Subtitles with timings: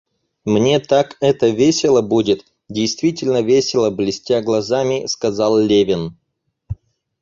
[0.45, 6.17] Мне так это весело будет,— действительно весело блестя глазами, сказал Левин.